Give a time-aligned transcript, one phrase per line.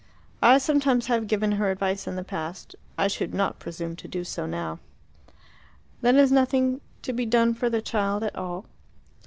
[0.41, 2.75] "I sometimes have given her advice in the past.
[2.97, 4.79] I should not presume to do so now."
[6.01, 8.65] "Then is nothing to be done for the child at all?"